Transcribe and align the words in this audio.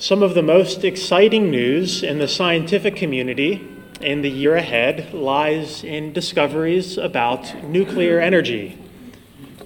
Some 0.00 0.22
of 0.22 0.34
the 0.34 0.44
most 0.44 0.84
exciting 0.84 1.50
news 1.50 2.04
in 2.04 2.20
the 2.20 2.28
scientific 2.28 2.94
community 2.94 3.68
in 4.00 4.22
the 4.22 4.30
year 4.30 4.54
ahead 4.54 5.12
lies 5.12 5.82
in 5.82 6.12
discoveries 6.12 6.96
about 6.96 7.64
nuclear 7.64 8.20
energy. 8.20 8.78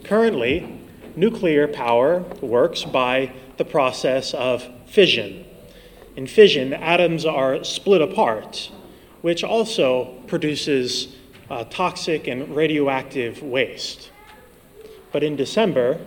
Currently, 0.04 0.80
nuclear 1.16 1.68
power 1.68 2.20
works 2.40 2.82
by 2.82 3.34
the 3.58 3.66
process 3.66 4.32
of 4.32 4.66
fission. 4.86 5.44
In 6.16 6.26
fission, 6.26 6.72
atoms 6.72 7.26
are 7.26 7.62
split 7.62 8.00
apart, 8.00 8.70
which 9.20 9.44
also 9.44 10.14
produces 10.28 11.14
uh, 11.50 11.64
toxic 11.64 12.26
and 12.26 12.56
radioactive 12.56 13.42
waste. 13.42 14.10
But 15.12 15.22
in 15.22 15.36
December, 15.36 16.00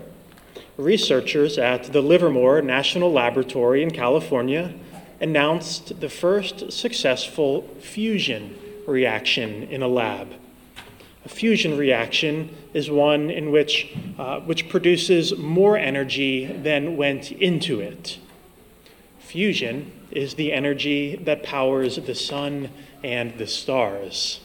researchers 0.77 1.57
at 1.57 1.93
the 1.93 2.01
Livermore 2.01 2.61
National 2.61 3.11
Laboratory 3.11 3.81
in 3.81 3.91
California 3.91 4.73
announced 5.21 6.01
the 6.01 6.09
first 6.09 6.71
successful 6.71 7.61
fusion 7.79 8.57
reaction 8.85 9.63
in 9.63 9.81
a 9.81 9.87
lab. 9.87 10.33
A 11.23 11.29
fusion 11.29 11.77
reaction 11.77 12.55
is 12.73 12.91
one 12.91 13.31
in 13.31 13.51
which, 13.51 13.95
uh, 14.19 14.41
which 14.41 14.69
produces 14.69 15.35
more 15.37 15.77
energy 15.77 16.45
than 16.45 16.97
went 16.97 17.31
into 17.31 17.79
it. 17.79 18.19
Fusion 19.19 19.91
is 20.11 20.35
the 20.35 20.53
energy 20.53 21.15
that 21.15 21.41
powers 21.41 21.95
the 21.95 22.13
sun 22.13 22.69
and 23.03 23.37
the 23.37 23.47
stars. 23.47 24.39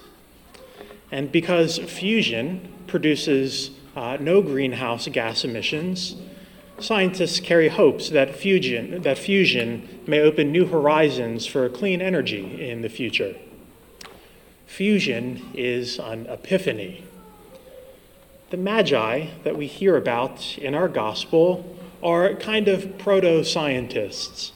And 1.12 1.30
because 1.30 1.78
fusion 1.78 2.72
produces 2.86 3.72
uh, 3.96 4.16
no 4.20 4.42
greenhouse 4.42 5.08
gas 5.08 5.44
emissions, 5.44 6.16
scientists 6.78 7.40
carry 7.40 7.68
hopes 7.68 8.08
that 8.10 8.34
fusion, 8.34 9.02
that 9.02 9.18
fusion 9.18 10.00
may 10.06 10.20
open 10.20 10.50
new 10.50 10.66
horizons 10.66 11.46
for 11.46 11.68
clean 11.68 12.00
energy 12.00 12.68
in 12.68 12.82
the 12.82 12.88
future. 12.88 13.34
Fusion 14.66 15.50
is 15.54 15.98
an 15.98 16.26
epiphany. 16.26 17.04
The 18.50 18.56
Magi 18.56 19.28
that 19.44 19.56
we 19.56 19.66
hear 19.66 19.96
about 19.96 20.58
in 20.58 20.74
our 20.74 20.88
gospel 20.88 21.76
are 22.02 22.34
kind 22.34 22.66
of 22.66 22.98
proto 22.98 23.44
scientists. 23.44 24.52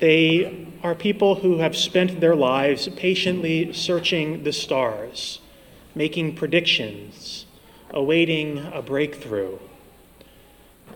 They 0.00 0.66
are 0.82 0.94
people 0.94 1.36
who 1.36 1.58
have 1.58 1.76
spent 1.76 2.20
their 2.20 2.36
lives 2.36 2.88
patiently 2.96 3.72
searching 3.72 4.42
the 4.42 4.52
stars, 4.52 5.40
making 5.94 6.36
predictions, 6.36 7.45
awaiting 7.90 8.58
a 8.72 8.82
breakthrough. 8.82 9.58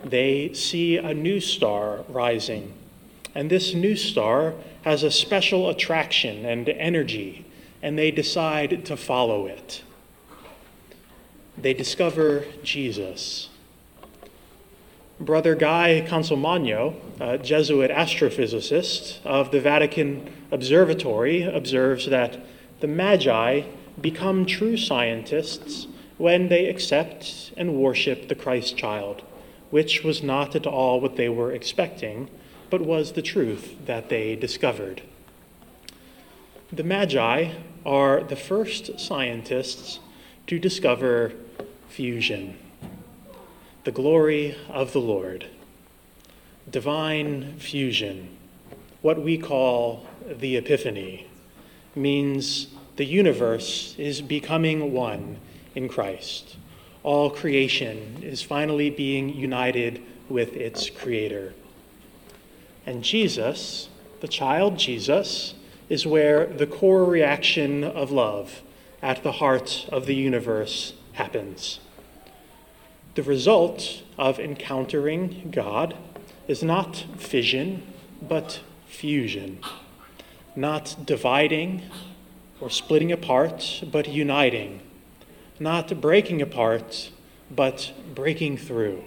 They 0.05 0.52
see 0.55 0.96
a 0.96 1.14
new 1.14 1.41
star 1.41 2.05
rising, 2.08 2.72
and 3.34 3.50
this 3.50 3.74
new 3.74 3.96
star 3.96 4.55
has 4.83 5.02
a 5.02 5.11
special 5.11 5.68
attraction 5.68 6.44
and 6.44 6.68
energy, 6.68 7.44
and 7.83 7.98
they 7.98 8.11
decide 8.11 8.84
to 8.86 8.96
follow 8.96 9.46
it. 9.46 9.83
They 11.56 11.74
discover 11.74 12.44
Jesus. 12.62 13.50
Brother 15.20 15.55
Guy 15.55 16.02
Consolmagno, 16.08 16.94
a 17.20 17.36
Jesuit 17.36 17.91
astrophysicist 17.91 19.24
of 19.27 19.50
the 19.50 19.61
Vatican 19.61 20.33
Observatory, 20.50 21.42
observes 21.42 22.06
that 22.06 22.38
the 22.80 22.86
Magi 22.86 23.64
become 24.00 24.46
true 24.46 24.78
scientists 24.78 25.86
when 26.20 26.48
they 26.48 26.66
accept 26.66 27.50
and 27.56 27.74
worship 27.74 28.28
the 28.28 28.34
Christ 28.34 28.76
child, 28.76 29.22
which 29.70 30.04
was 30.04 30.22
not 30.22 30.54
at 30.54 30.66
all 30.66 31.00
what 31.00 31.16
they 31.16 31.30
were 31.30 31.50
expecting, 31.50 32.28
but 32.68 32.82
was 32.82 33.12
the 33.12 33.22
truth 33.22 33.74
that 33.86 34.10
they 34.10 34.36
discovered. 34.36 35.00
The 36.70 36.84
Magi 36.84 37.52
are 37.86 38.22
the 38.22 38.36
first 38.36 39.00
scientists 39.00 39.98
to 40.46 40.58
discover 40.58 41.33
fusion, 41.89 42.58
the 43.84 43.90
glory 43.90 44.55
of 44.68 44.92
the 44.92 45.00
Lord, 45.00 45.46
divine 46.70 47.58
fusion, 47.58 48.36
what 49.00 49.22
we 49.22 49.39
call 49.39 50.06
the 50.28 50.58
Epiphany, 50.58 51.28
means 51.96 52.66
the 52.96 53.06
universe 53.06 53.95
is 53.96 54.20
becoming 54.20 54.92
one 54.92 55.39
in 55.75 55.89
Christ. 55.89 56.57
All 57.03 57.31
creation 57.31 58.23
is 58.23 58.42
finally 58.42 58.91
being 58.91 59.35
united 59.35 60.03
with 60.29 60.55
its 60.55 60.91
Creator. 60.91 61.55
And 62.86 63.03
Jesus, 63.03 63.89
the 64.20 64.29
child 64.29 64.79
Jesus, 64.79 65.55
is 65.89 66.07
where 66.07 66.47
the 66.47 66.67
core 66.67 67.05
reaction 67.05 67.83
of 67.85 68.11
love 68.11 68.63
at 69.03 69.23
the 69.23 69.33
heart 69.33 69.86
of 69.91 70.07
the 70.07 70.14
universe 70.14 70.92
happens. 71.14 71.81
The 73.14 73.23
result 73.23 74.02
of 74.19 74.39
encountering 74.39 75.51
God 75.51 75.97
is 76.47 76.63
not 76.63 77.07
fission, 77.17 77.83
but 78.23 78.61
fusion. 78.87 79.58
Not 80.55 80.97
dividing 81.05 81.83
or 82.61 82.70
splitting 82.70 83.11
apart, 83.11 83.83
but 83.91 84.08
uniting 84.08 84.83
not 85.60 86.00
breaking 86.00 86.40
apart, 86.40 87.10
but 87.50 87.92
breaking 88.14 88.56
through. 88.56 89.04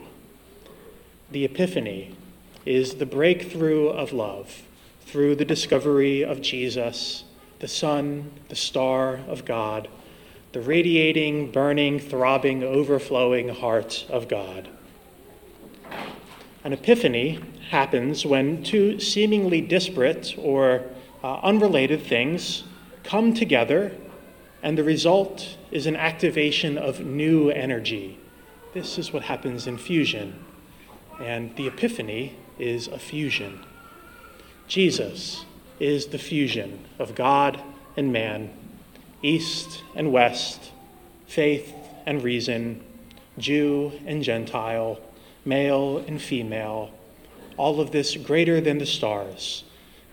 The 1.31 1.45
Epiphany 1.45 2.15
is 2.63 2.95
the 2.95 3.07
breakthrough 3.07 3.87
of 3.87 4.13
love 4.13 4.61
through 5.01 5.35
the 5.35 5.45
discovery 5.45 6.23
of 6.23 6.41
Jesus, 6.41 7.23
the 7.59 7.67
Son, 7.67 8.31
the 8.49 8.55
star 8.55 9.19
of 9.27 9.45
God, 9.45 9.87
the 10.51 10.61
radiating, 10.61 11.51
burning, 11.51 11.99
throbbing, 11.99 12.63
overflowing 12.63 13.49
heart 13.49 14.05
of 14.09 14.27
God. 14.27 14.69
An 16.63 16.71
epiphany 16.71 17.39
happens 17.71 18.25
when 18.25 18.63
two 18.63 18.99
seemingly 18.99 19.59
disparate 19.59 20.35
or 20.37 20.83
uh, 21.23 21.39
unrelated 21.41 22.03
things 22.03 22.63
come 23.03 23.33
together 23.33 23.91
and 24.63 24.77
the 24.77 24.83
result 24.83 25.57
is 25.71 25.85
an 25.85 25.97
activation 25.97 26.77
of 26.77 27.01
new 27.01 27.49
energy. 27.49 28.17
This 28.73 28.97
is 28.97 29.11
what 29.11 29.23
happens 29.23 29.67
in 29.67 29.77
fusion. 29.77 30.43
And 31.19 31.53
the 31.57 31.67
epiphany 31.67 32.37
is 32.57 32.87
a 32.87 32.97
fusion. 32.97 33.59
Jesus 34.69 35.45
is 35.81 36.07
the 36.07 36.17
fusion 36.17 36.79
of 36.97 37.13
God 37.13 37.61
and 37.97 38.13
man, 38.13 38.51
east 39.21 39.83
and 39.95 40.13
west, 40.13 40.71
faith 41.27 41.73
and 42.05 42.23
reason, 42.23 42.81
Jew 43.37 43.91
and 44.05 44.23
Gentile, 44.23 44.97
male 45.43 45.97
and 46.07 46.21
female, 46.21 46.91
all 47.57 47.81
of 47.81 47.91
this 47.91 48.15
greater 48.15 48.61
than 48.61 48.77
the 48.77 48.85
stars 48.85 49.65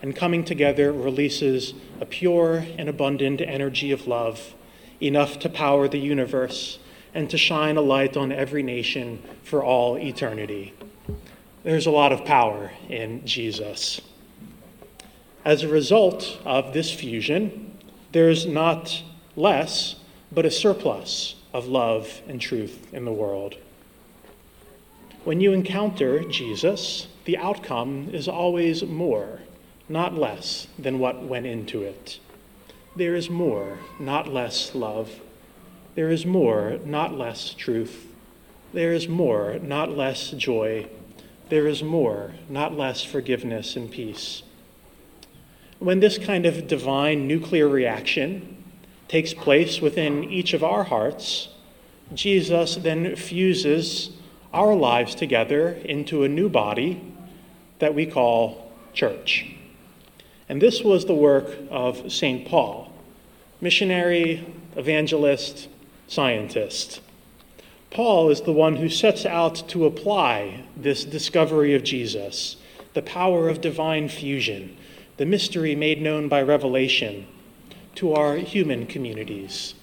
and 0.02 0.16
coming 0.16 0.44
together 0.44 0.92
releases 0.92 1.74
a 2.00 2.06
pure 2.06 2.64
and 2.78 2.88
abundant 2.88 3.40
energy 3.40 3.92
of 3.92 4.06
love, 4.06 4.54
enough 5.00 5.38
to 5.40 5.48
power 5.48 5.88
the 5.88 5.98
universe 5.98 6.78
and 7.14 7.28
to 7.30 7.36
shine 7.36 7.76
a 7.76 7.82
light 7.82 8.16
on 8.16 8.32
every 8.32 8.62
nation 8.62 9.22
for 9.42 9.62
all 9.62 9.98
eternity. 9.98 10.72
There's 11.62 11.86
a 11.86 11.90
lot 11.90 12.12
of 12.12 12.24
power 12.24 12.70
in 12.88 13.24
Jesus. 13.26 14.00
As 15.44 15.62
a 15.62 15.68
result 15.68 16.38
of 16.44 16.72
this 16.72 16.92
fusion, 16.92 17.78
there's 18.12 18.46
not 18.46 19.02
less, 19.36 19.96
but 20.32 20.46
a 20.46 20.50
surplus 20.50 21.34
of 21.52 21.66
love 21.66 22.22
and 22.28 22.40
truth 22.40 22.92
in 22.92 23.04
the 23.04 23.12
world. 23.12 23.56
When 25.24 25.40
you 25.40 25.52
encounter 25.52 26.24
Jesus, 26.24 27.08
the 27.24 27.36
outcome 27.36 28.08
is 28.12 28.28
always 28.28 28.82
more 28.82 29.40
not 29.90 30.14
less 30.14 30.68
than 30.78 31.00
what 31.00 31.20
went 31.20 31.46
into 31.46 31.82
it. 31.82 32.20
There 32.94 33.16
is 33.16 33.28
more, 33.28 33.80
not 33.98 34.28
less 34.32 34.72
love. 34.72 35.20
There 35.96 36.10
is 36.10 36.24
more, 36.24 36.78
not 36.84 37.18
less 37.18 37.54
truth. 37.54 38.06
There 38.72 38.92
is 38.92 39.08
more, 39.08 39.58
not 39.60 39.96
less 39.96 40.30
joy. 40.30 40.88
There 41.48 41.66
is 41.66 41.82
more, 41.82 42.34
not 42.48 42.78
less 42.78 43.02
forgiveness 43.02 43.74
and 43.74 43.90
peace. 43.90 44.44
When 45.80 45.98
this 45.98 46.18
kind 46.18 46.46
of 46.46 46.68
divine 46.68 47.26
nuclear 47.26 47.68
reaction 47.68 48.62
takes 49.08 49.34
place 49.34 49.80
within 49.80 50.22
each 50.22 50.54
of 50.54 50.62
our 50.62 50.84
hearts, 50.84 51.48
Jesus 52.14 52.76
then 52.76 53.16
fuses 53.16 54.10
our 54.54 54.72
lives 54.72 55.16
together 55.16 55.70
into 55.84 56.22
a 56.22 56.28
new 56.28 56.48
body 56.48 57.02
that 57.80 57.92
we 57.92 58.06
call 58.06 58.72
church. 58.92 59.56
And 60.50 60.60
this 60.60 60.82
was 60.82 61.04
the 61.04 61.14
work 61.14 61.48
of 61.70 62.10
St. 62.10 62.44
Paul, 62.44 62.92
missionary, 63.60 64.44
evangelist, 64.74 65.68
scientist. 66.08 67.00
Paul 67.92 68.30
is 68.30 68.40
the 68.40 68.50
one 68.50 68.74
who 68.74 68.88
sets 68.88 69.24
out 69.24 69.68
to 69.68 69.86
apply 69.86 70.64
this 70.76 71.04
discovery 71.04 71.72
of 71.76 71.84
Jesus, 71.84 72.56
the 72.94 73.00
power 73.00 73.48
of 73.48 73.60
divine 73.60 74.08
fusion, 74.08 74.76
the 75.18 75.24
mystery 75.24 75.76
made 75.76 76.02
known 76.02 76.26
by 76.26 76.42
revelation 76.42 77.28
to 77.94 78.12
our 78.12 78.34
human 78.34 78.88
communities? 78.88 79.76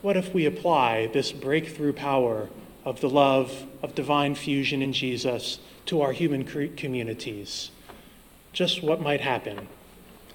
What 0.00 0.16
if 0.16 0.32
we 0.32 0.46
apply 0.46 1.08
this 1.08 1.32
breakthrough 1.32 1.92
power 1.92 2.48
of 2.82 3.02
the 3.02 3.10
love 3.10 3.66
of 3.82 3.94
divine 3.94 4.36
fusion 4.36 4.80
in 4.80 4.94
Jesus 4.94 5.58
to 5.84 6.00
our 6.00 6.12
human 6.12 6.44
communities? 6.44 7.72
Just 8.54 8.82
what 8.82 9.02
might 9.02 9.20
happen? 9.20 9.68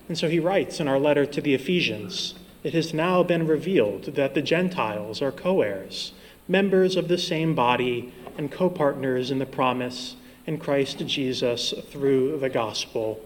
And 0.08 0.18
so 0.18 0.30
he 0.30 0.40
writes 0.40 0.80
in 0.80 0.88
our 0.88 1.00
letter 1.00 1.26
to 1.26 1.42
the 1.42 1.54
Ephesians 1.54 2.36
it 2.64 2.74
has 2.74 2.94
now 2.94 3.24
been 3.24 3.46
revealed 3.46 4.16
that 4.16 4.34
the 4.34 4.42
Gentiles 4.42 5.22
are 5.22 5.32
co 5.32 5.62
heirs, 5.62 6.14
members 6.48 6.96
of 6.96 7.10
the 7.10 7.18
same 7.18 7.56
body, 7.56 8.14
and 8.38 8.52
co 8.52 8.70
partners 8.70 9.32
in 9.32 9.40
the 9.40 9.46
promise 9.46 10.16
in 10.46 10.58
Christ 10.58 11.06
Jesus 11.06 11.74
through 11.90 12.40
the 12.40 12.50
gospel. 12.50 13.20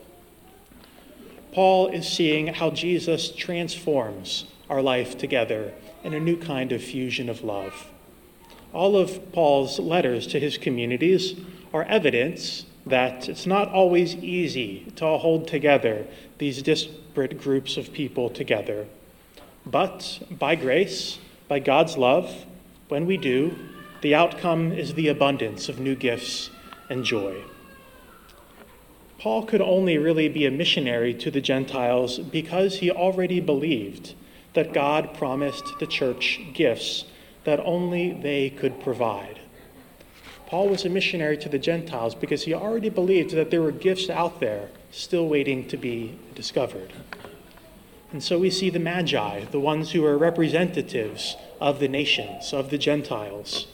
Paul 1.52 1.88
is 1.88 2.08
seeing 2.08 2.48
how 2.48 2.70
Jesus 2.72 3.32
transforms 3.32 4.46
our 4.70 4.82
life 4.82 5.18
together 5.18 5.74
in 6.04 6.14
a 6.14 6.20
new 6.20 6.38
kind 6.38 6.72
of 6.72 6.84
fusion 6.84 7.30
of 7.30 7.44
love. 7.44 7.92
All 8.74 8.96
of 8.98 9.32
Paul's 9.32 9.80
letters 9.80 10.28
to 10.28 10.40
his 10.40 10.58
communities 10.58 11.40
are 11.74 11.84
evidence 11.84 12.66
that 12.89 13.30
it's 13.30 13.45
not 13.45 13.72
always 13.72 14.16
easy 14.16 14.92
to 14.95 15.06
hold 15.06 15.48
together 15.48 16.06
these 16.38 16.62
disparate 16.62 17.39
groups 17.39 17.78
of 17.78 17.94
people 17.94 18.30
together. 18.30 18.88
But 19.66 20.19
by 20.31 20.56
grace, 20.56 21.19
by 21.48 21.60
God's 21.60 21.98
love, 21.98 22.45
when 22.88 23.06
we 23.06 23.18
do, 23.18 23.57
the 24.01 24.16
outcome 24.16 24.72
is 24.72 24.94
the 24.94 25.07
abundance 25.07 25.69
of 25.69 25.80
new 25.80 25.95
gifts 25.95 26.50
and 26.89 27.04
joy. 27.04 27.44
Paul 29.19 29.45
could 29.45 29.62
only 29.62 29.98
really 29.98 30.30
be 30.30 30.45
a 30.45 30.51
missionary 30.51 31.13
to 31.16 31.31
the 31.31 31.42
Gentiles 31.42 32.19
because 32.19 32.80
he 32.80 32.92
already 32.92 33.40
believed 33.40 34.13
that 34.54 34.74
God 34.74 35.13
promised 35.13 35.80
the 35.80 35.88
church 35.88 36.40
gifts 36.54 37.06
that 37.44 37.60
only 37.62 38.13
they 38.13 38.50
could 38.50 38.80
provide. 38.80 39.40
Paul 40.48 40.70
was 40.70 40.86
a 40.86 40.90
missionary 40.90 41.38
to 41.40 41.50
the 41.50 41.60
Gentiles 41.60 42.16
because 42.16 42.44
he 42.44 42.54
already 42.54 42.90
believed 42.90 43.32
that 43.32 43.52
there 43.52 43.62
were 43.62 43.72
gifts 43.72 44.10
out 44.10 44.40
there 44.40 44.70
still 44.92 45.28
waiting 45.28 45.68
to 45.68 45.78
be 45.78 46.18
discovered. 46.36 46.94
And 48.14 48.24
so 48.24 48.40
we 48.40 48.50
see 48.50 48.70
the 48.70 48.80
Magi, 48.80 49.44
the 49.52 49.60
ones 49.60 49.92
who 49.92 50.06
are 50.06 50.18
representatives 50.18 51.36
of 51.60 51.80
the 51.80 51.90
nations, 51.90 52.54
of 52.54 52.70
the 52.70 52.78
Gentiles. 52.78 53.68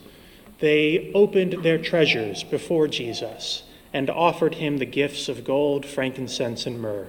They 0.58 1.12
opened 1.14 1.62
their 1.62 1.78
treasures 1.78 2.42
before 2.42 2.88
Jesus 2.88 3.62
and 3.92 4.10
offered 4.10 4.56
him 4.56 4.78
the 4.78 4.84
gifts 4.84 5.28
of 5.28 5.44
gold, 5.44 5.86
frankincense, 5.86 6.66
and 6.66 6.80
myrrh. 6.80 7.06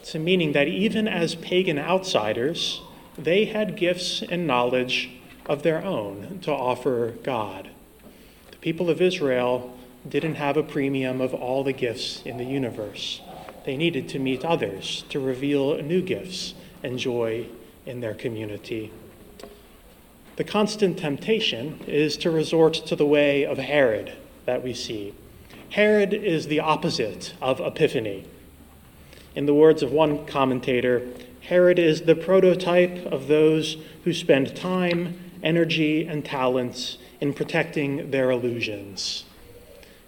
It's 0.00 0.16
a 0.16 0.18
meaning 0.18 0.52
that 0.52 0.66
even 0.66 1.06
as 1.06 1.36
pagan 1.36 1.78
outsiders, 1.78 2.82
they 3.16 3.44
had 3.44 3.76
gifts 3.76 4.22
and 4.22 4.44
knowledge 4.44 5.10
of 5.46 5.62
their 5.62 5.84
own 5.84 6.40
to 6.42 6.50
offer 6.50 7.14
God. 7.22 7.70
People 8.64 8.88
of 8.88 9.02
Israel 9.02 9.76
didn't 10.08 10.36
have 10.36 10.56
a 10.56 10.62
premium 10.62 11.20
of 11.20 11.34
all 11.34 11.62
the 11.62 11.74
gifts 11.74 12.22
in 12.24 12.38
the 12.38 12.46
universe. 12.46 13.20
They 13.66 13.76
needed 13.76 14.08
to 14.08 14.18
meet 14.18 14.42
others, 14.42 15.04
to 15.10 15.20
reveal 15.20 15.82
new 15.82 16.00
gifts 16.00 16.54
and 16.82 16.98
joy 16.98 17.48
in 17.84 18.00
their 18.00 18.14
community. 18.14 18.90
The 20.36 20.44
constant 20.44 20.98
temptation 20.98 21.78
is 21.86 22.16
to 22.16 22.30
resort 22.30 22.72
to 22.86 22.96
the 22.96 23.04
way 23.04 23.44
of 23.44 23.58
Herod 23.58 24.14
that 24.46 24.64
we 24.64 24.72
see. 24.72 25.12
Herod 25.68 26.14
is 26.14 26.46
the 26.46 26.60
opposite 26.60 27.34
of 27.42 27.60
Epiphany. 27.60 28.24
In 29.34 29.44
the 29.44 29.52
words 29.52 29.82
of 29.82 29.92
one 29.92 30.24
commentator, 30.24 31.06
Herod 31.42 31.78
is 31.78 32.00
the 32.00 32.16
prototype 32.16 33.04
of 33.12 33.28
those 33.28 33.76
who 34.04 34.14
spend 34.14 34.56
time, 34.56 35.18
energy, 35.42 36.06
and 36.06 36.24
talents 36.24 36.96
in 37.20 37.32
protecting 37.32 38.10
their 38.10 38.30
illusions. 38.30 39.24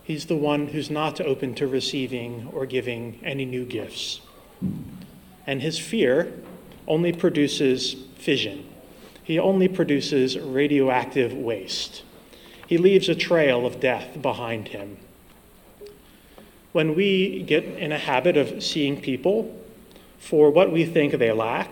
He's 0.02 0.26
the 0.26 0.36
one 0.36 0.68
who's 0.68 0.90
not 0.90 1.20
open 1.20 1.54
to 1.56 1.66
receiving 1.66 2.48
or 2.52 2.64
giving 2.64 3.18
any 3.24 3.44
new 3.44 3.64
gifts. 3.64 4.20
And 5.46 5.62
his 5.62 5.78
fear 5.78 6.32
only 6.86 7.12
produces 7.12 7.94
fission. 8.16 8.66
He 9.22 9.38
only 9.38 9.66
produces 9.66 10.38
radioactive 10.38 11.32
waste. 11.32 12.04
He 12.66 12.78
leaves 12.78 13.08
a 13.08 13.14
trail 13.14 13.66
of 13.66 13.80
death 13.80 14.22
behind 14.22 14.68
him. 14.68 14.98
When 16.72 16.94
we 16.94 17.42
get 17.42 17.64
in 17.64 17.90
a 17.90 17.98
habit 17.98 18.36
of 18.36 18.62
seeing 18.62 19.00
people 19.00 19.60
for 20.18 20.50
what 20.50 20.70
we 20.70 20.84
think 20.84 21.14
they 21.14 21.32
lack 21.32 21.70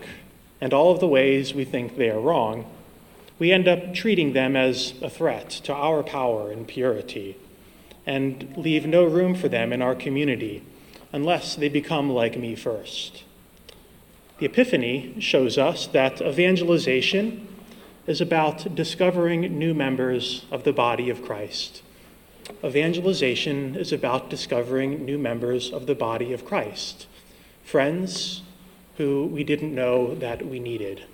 and 0.60 0.72
all 0.72 0.90
of 0.90 1.00
the 1.00 1.06
ways 1.06 1.54
we 1.54 1.64
think 1.64 1.96
they 1.96 2.10
are 2.10 2.20
wrong, 2.20 2.64
we 3.38 3.52
end 3.52 3.66
up 3.66 3.94
treating 3.94 4.32
them 4.32 4.56
as 4.56 4.94
a 5.02 5.10
threat 5.10 5.50
to 5.50 5.74
our 5.74 6.02
power 6.02 6.50
and 6.50 6.68
purity 6.68 7.36
and 8.06 8.56
leave 8.56 8.86
no 8.86 9.04
room 9.04 9.34
for 9.34 9.48
them 9.48 9.72
in 9.72 9.82
our 9.82 9.94
community 9.94 10.62
unless 11.12 11.56
they 11.56 11.68
become 11.68 12.10
like 12.10 12.38
me 12.38 12.54
first. 12.54 13.24
The 14.38 14.46
Epiphany 14.46 15.14
shows 15.20 15.56
us 15.56 15.86
that 15.88 16.20
evangelization 16.20 17.48
is 18.06 18.20
about 18.20 18.74
discovering 18.74 19.58
new 19.58 19.72
members 19.72 20.44
of 20.50 20.64
the 20.64 20.72
body 20.72 21.08
of 21.08 21.24
Christ. 21.24 21.82
Evangelization 22.62 23.76
is 23.76 23.92
about 23.92 24.28
discovering 24.28 25.04
new 25.04 25.18
members 25.18 25.72
of 25.72 25.86
the 25.86 25.94
body 25.94 26.32
of 26.32 26.44
Christ, 26.44 27.06
friends 27.62 28.42
who 28.98 29.26
we 29.26 29.44
didn't 29.44 29.74
know 29.74 30.14
that 30.14 30.46
we 30.46 30.60
needed. 30.60 31.04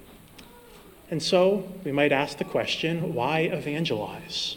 And 1.10 1.22
so 1.22 1.68
we 1.84 1.92
might 1.92 2.12
ask 2.12 2.38
the 2.38 2.44
question 2.44 3.14
why 3.14 3.40
evangelize? 3.40 4.56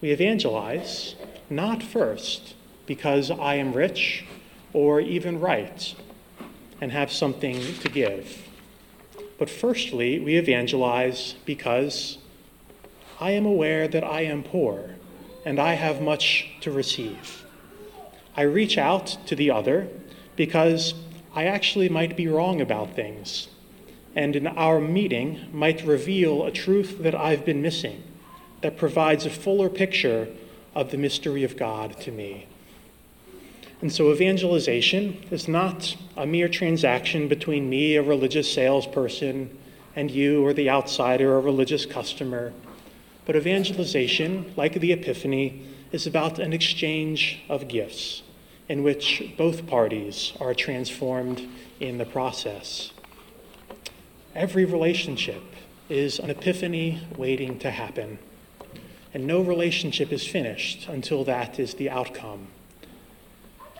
We 0.00 0.10
evangelize 0.10 1.16
not 1.50 1.82
first 1.82 2.54
because 2.86 3.30
I 3.30 3.56
am 3.56 3.72
rich 3.72 4.24
or 4.72 5.00
even 5.00 5.40
right 5.40 5.94
and 6.80 6.92
have 6.92 7.12
something 7.12 7.60
to 7.80 7.88
give, 7.88 8.48
but 9.38 9.50
firstly, 9.50 10.20
we 10.20 10.36
evangelize 10.36 11.34
because 11.44 12.18
I 13.20 13.32
am 13.32 13.44
aware 13.44 13.88
that 13.88 14.04
I 14.04 14.20
am 14.20 14.44
poor 14.44 14.90
and 15.44 15.58
I 15.58 15.74
have 15.74 16.00
much 16.00 16.48
to 16.60 16.70
receive. 16.70 17.44
I 18.36 18.42
reach 18.42 18.78
out 18.78 19.18
to 19.26 19.34
the 19.34 19.50
other 19.50 19.88
because 20.36 20.94
I 21.34 21.46
actually 21.46 21.88
might 21.88 22.16
be 22.16 22.28
wrong 22.28 22.60
about 22.60 22.94
things, 22.94 23.48
and 24.14 24.36
in 24.36 24.46
our 24.46 24.80
meeting 24.80 25.48
might 25.52 25.84
reveal 25.84 26.44
a 26.44 26.50
truth 26.50 27.02
that 27.02 27.14
I've 27.14 27.44
been 27.44 27.62
missing 27.62 28.02
that 28.60 28.76
provides 28.76 29.26
a 29.26 29.30
fuller 29.30 29.68
picture 29.68 30.28
of 30.74 30.90
the 30.90 30.96
mystery 30.96 31.44
of 31.44 31.56
God 31.56 32.00
to 32.00 32.10
me. 32.10 32.46
And 33.80 33.92
so, 33.92 34.12
evangelization 34.12 35.18
is 35.30 35.48
not 35.48 35.96
a 36.16 36.24
mere 36.24 36.48
transaction 36.48 37.26
between 37.26 37.68
me, 37.68 37.96
a 37.96 38.02
religious 38.02 38.52
salesperson, 38.52 39.58
and 39.96 40.10
you, 40.10 40.46
or 40.46 40.52
the 40.52 40.70
outsider, 40.70 41.36
a 41.36 41.40
religious 41.40 41.84
customer. 41.84 42.52
But 43.26 43.34
evangelization, 43.34 44.52
like 44.56 44.74
the 44.74 44.92
Epiphany, 44.92 45.66
is 45.90 46.06
about 46.06 46.38
an 46.38 46.52
exchange 46.52 47.42
of 47.48 47.68
gifts 47.68 48.22
in 48.68 48.82
which 48.82 49.34
both 49.36 49.66
parties 49.66 50.32
are 50.40 50.54
transformed 50.54 51.48
in 51.80 51.98
the 51.98 52.06
process. 52.06 52.92
Every 54.34 54.64
relationship 54.64 55.42
is 55.88 56.18
an 56.18 56.30
epiphany 56.30 57.02
waiting 57.16 57.58
to 57.60 57.70
happen 57.70 58.18
and 59.14 59.26
no 59.26 59.40
relationship 59.40 60.12
is 60.12 60.26
finished 60.26 60.88
until 60.88 61.24
that 61.24 61.58
is 61.58 61.74
the 61.74 61.90
outcome. 61.90 62.48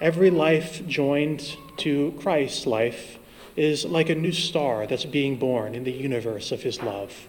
Every 0.00 0.30
life 0.30 0.86
joined 0.86 1.56
to 1.78 2.12
Christ's 2.18 2.66
life 2.66 3.18
is 3.56 3.84
like 3.84 4.10
a 4.10 4.14
new 4.14 4.32
star 4.32 4.86
that's 4.86 5.04
being 5.04 5.36
born 5.36 5.74
in 5.74 5.84
the 5.84 5.92
universe 5.92 6.52
of 6.52 6.62
his 6.62 6.82
love. 6.82 7.28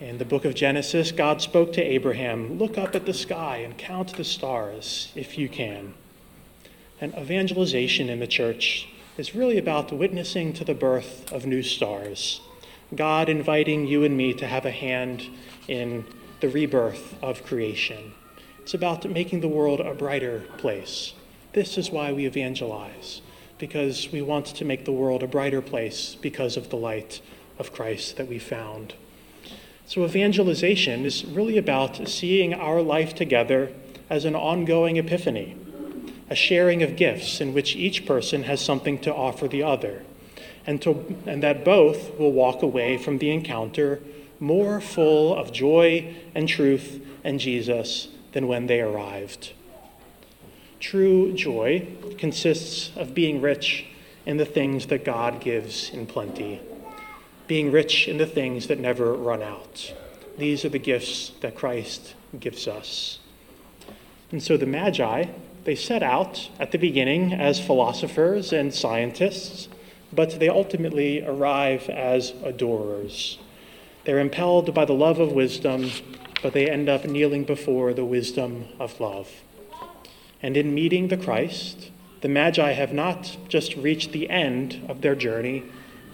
In 0.00 0.18
the 0.18 0.24
book 0.24 0.44
of 0.44 0.54
Genesis, 0.54 1.10
God 1.10 1.42
spoke 1.42 1.72
to 1.72 1.82
Abraham 1.82 2.58
Look 2.58 2.78
up 2.78 2.94
at 2.94 3.06
the 3.06 3.14
sky 3.14 3.58
and 3.58 3.76
count 3.76 4.16
the 4.16 4.24
stars 4.24 5.10
if 5.16 5.36
you 5.36 5.48
can. 5.48 5.94
And 7.00 7.14
evangelization 7.14 8.08
in 8.08 8.20
the 8.20 8.26
church 8.26 8.88
is 9.18 9.34
really 9.34 9.58
about 9.58 9.92
witnessing 9.92 10.52
to 10.52 10.64
the 10.64 10.74
birth 10.74 11.30
of 11.32 11.44
new 11.44 11.60
stars. 11.62 12.40
God 12.94 13.28
inviting 13.28 13.84
you 13.84 14.04
and 14.04 14.16
me 14.16 14.32
to 14.34 14.46
have 14.46 14.64
a 14.64 14.70
hand 14.70 15.28
in 15.66 16.04
the 16.40 16.48
rebirth 16.48 17.20
of 17.20 17.44
creation. 17.44 18.12
It's 18.60 18.74
about 18.74 19.10
making 19.10 19.40
the 19.40 19.48
world 19.48 19.80
a 19.80 19.92
brighter 19.92 20.44
place. 20.56 21.14
This 21.52 21.76
is 21.76 21.90
why 21.90 22.12
we 22.12 22.26
evangelize, 22.26 23.20
because 23.58 24.12
we 24.12 24.22
want 24.22 24.46
to 24.46 24.64
make 24.64 24.84
the 24.84 24.92
world 24.92 25.24
a 25.24 25.26
brighter 25.26 25.62
place 25.62 26.14
because 26.14 26.56
of 26.56 26.70
the 26.70 26.76
light 26.76 27.20
of 27.58 27.72
Christ 27.72 28.18
that 28.18 28.28
we 28.28 28.38
found. 28.38 28.94
So, 29.84 30.04
evangelization 30.04 31.04
is 31.04 31.24
really 31.24 31.58
about 31.58 32.06
seeing 32.08 32.54
our 32.54 32.82
life 32.82 33.14
together 33.14 33.72
as 34.08 34.24
an 34.24 34.36
ongoing 34.36 34.96
epiphany, 34.96 35.56
a 36.30 36.34
sharing 36.34 36.82
of 36.82 36.96
gifts 36.96 37.40
in 37.40 37.54
which 37.54 37.76
each 37.76 38.06
person 38.06 38.44
has 38.44 38.60
something 38.60 38.98
to 38.98 39.14
offer 39.14 39.48
the 39.48 39.62
other, 39.62 40.02
and, 40.66 40.82
to, 40.82 41.16
and 41.26 41.42
that 41.42 41.64
both 41.64 42.18
will 42.18 42.32
walk 42.32 42.62
away 42.62 42.98
from 42.98 43.18
the 43.18 43.30
encounter 43.30 44.00
more 44.40 44.80
full 44.80 45.34
of 45.34 45.52
joy 45.52 46.14
and 46.34 46.48
truth 46.48 47.04
and 47.24 47.40
Jesus 47.40 48.08
than 48.32 48.46
when 48.46 48.66
they 48.66 48.80
arrived. 48.80 49.52
True 50.80 51.32
joy 51.32 51.88
consists 52.18 52.96
of 52.96 53.14
being 53.14 53.40
rich 53.40 53.86
in 54.26 54.36
the 54.36 54.44
things 54.44 54.86
that 54.86 55.04
God 55.04 55.40
gives 55.40 55.90
in 55.90 56.06
plenty, 56.06 56.60
being 57.46 57.72
rich 57.72 58.06
in 58.06 58.18
the 58.18 58.26
things 58.26 58.68
that 58.68 58.78
never 58.78 59.14
run 59.14 59.42
out. 59.42 59.92
These 60.36 60.64
are 60.64 60.68
the 60.68 60.78
gifts 60.78 61.32
that 61.40 61.56
Christ 61.56 62.14
gives 62.38 62.68
us. 62.68 63.18
And 64.30 64.42
so 64.42 64.56
the 64.56 64.66
Magi, 64.66 65.24
they 65.68 65.74
set 65.74 66.02
out 66.02 66.48
at 66.58 66.72
the 66.72 66.78
beginning 66.78 67.34
as 67.34 67.60
philosophers 67.60 68.54
and 68.54 68.72
scientists, 68.72 69.68
but 70.10 70.40
they 70.40 70.48
ultimately 70.48 71.22
arrive 71.22 71.90
as 71.90 72.32
adorers. 72.42 73.38
They're 74.04 74.18
impelled 74.18 74.72
by 74.72 74.86
the 74.86 74.94
love 74.94 75.18
of 75.18 75.32
wisdom, 75.32 75.90
but 76.42 76.54
they 76.54 76.70
end 76.70 76.88
up 76.88 77.04
kneeling 77.04 77.44
before 77.44 77.92
the 77.92 78.06
wisdom 78.06 78.64
of 78.80 78.98
love. 78.98 79.30
And 80.42 80.56
in 80.56 80.74
meeting 80.74 81.08
the 81.08 81.18
Christ, 81.18 81.90
the 82.22 82.30
Magi 82.30 82.72
have 82.72 82.94
not 82.94 83.36
just 83.50 83.76
reached 83.76 84.12
the 84.12 84.30
end 84.30 84.86
of 84.88 85.02
their 85.02 85.14
journey, 85.14 85.64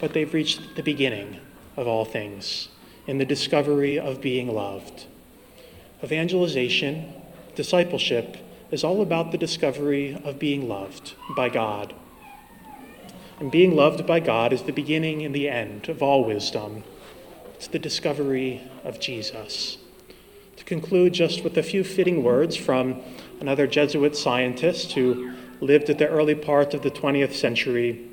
but 0.01 0.11
they've 0.11 0.33
reached 0.33 0.75
the 0.75 0.83
beginning 0.83 1.39
of 1.77 1.87
all 1.87 2.03
things 2.03 2.67
in 3.07 3.19
the 3.19 3.25
discovery 3.25 3.97
of 3.97 4.19
being 4.19 4.53
loved. 4.53 5.05
Evangelization, 6.03 7.13
discipleship, 7.55 8.35
is 8.75 8.83
all 8.83 9.01
about 9.01 9.31
the 9.31 9.37
discovery 9.37 10.21
of 10.25 10.37
being 10.37 10.67
loved 10.67 11.13
by 11.33 11.47
God. 11.47 11.93
And 13.39 13.49
being 13.49 13.73
loved 13.73 14.05
by 14.05 14.19
God 14.19 14.51
is 14.51 14.63
the 14.63 14.73
beginning 14.73 15.23
and 15.23 15.33
the 15.33 15.47
end 15.47 15.87
of 15.87 16.03
all 16.03 16.25
wisdom. 16.25 16.83
It's 17.53 17.67
the 17.67 17.79
discovery 17.79 18.69
of 18.83 18.99
Jesus. 18.99 19.77
To 20.57 20.65
conclude, 20.65 21.13
just 21.13 21.41
with 21.41 21.57
a 21.57 21.63
few 21.63 21.85
fitting 21.85 22.21
words 22.21 22.57
from 22.57 23.01
another 23.39 23.65
Jesuit 23.65 24.13
scientist 24.13 24.91
who 24.91 25.31
lived 25.61 25.89
at 25.89 25.97
the 25.97 26.09
early 26.09 26.35
part 26.35 26.73
of 26.73 26.81
the 26.81 26.91
20th 26.91 27.31
century, 27.31 28.05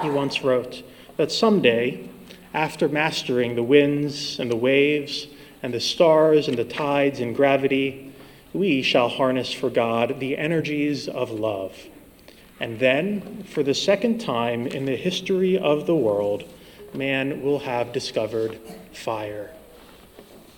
he 0.00 0.08
once 0.08 0.42
wrote 0.42 0.82
that 1.18 1.30
someday, 1.30 2.08
after 2.54 2.88
mastering 2.88 3.56
the 3.56 3.62
winds 3.62 4.40
and 4.40 4.50
the 4.50 4.56
waves 4.56 5.26
and 5.62 5.74
the 5.74 5.80
stars 5.80 6.48
and 6.48 6.56
the 6.56 6.64
tides 6.64 7.20
and 7.20 7.36
gravity, 7.36 8.07
we 8.52 8.82
shall 8.82 9.08
harness 9.08 9.52
for 9.52 9.70
God 9.70 10.20
the 10.20 10.36
energies 10.36 11.08
of 11.08 11.30
love. 11.30 11.86
And 12.60 12.78
then, 12.78 13.44
for 13.44 13.62
the 13.62 13.74
second 13.74 14.18
time 14.18 14.66
in 14.66 14.84
the 14.84 14.96
history 14.96 15.56
of 15.56 15.86
the 15.86 15.94
world, 15.94 16.44
man 16.94 17.42
will 17.42 17.60
have 17.60 17.92
discovered 17.92 18.58
fire. 18.92 19.50